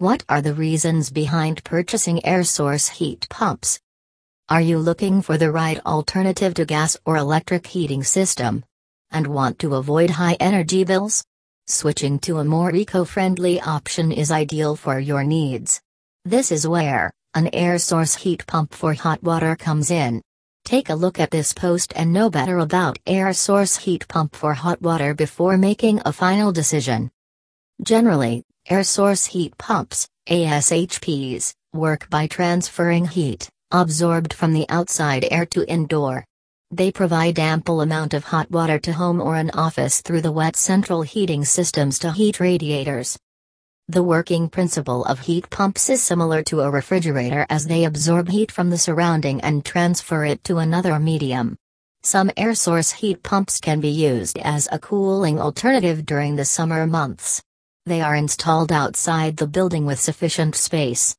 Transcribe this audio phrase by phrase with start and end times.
[0.00, 3.78] What are the reasons behind purchasing air source heat pumps?
[4.48, 8.64] Are you looking for the right alternative to gas or electric heating system?
[9.10, 11.22] And want to avoid high energy bills?
[11.66, 15.82] Switching to a more eco friendly option is ideal for your needs.
[16.24, 20.22] This is where an air source heat pump for hot water comes in.
[20.64, 24.54] Take a look at this post and know better about air source heat pump for
[24.54, 27.10] hot water before making a final decision.
[27.82, 35.46] Generally, Air source heat pumps, ASHPs, work by transferring heat, absorbed from the outside air
[35.46, 36.24] to indoor.
[36.70, 40.54] They provide ample amount of hot water to home or an office through the wet
[40.54, 43.18] central heating systems to heat radiators.
[43.88, 48.52] The working principle of heat pumps is similar to a refrigerator as they absorb heat
[48.52, 51.56] from the surrounding and transfer it to another medium.
[52.02, 56.86] Some air source heat pumps can be used as a cooling alternative during the summer
[56.86, 57.42] months.
[57.90, 61.00] They are installed outside the building with sufficient space,